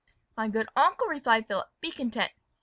"My 0.35 0.47
good 0.47 0.67
uncle," 0.75 1.05
replied 1.05 1.45
Philip, 1.45 1.67
"be 1.79 1.91
content. 1.91 2.31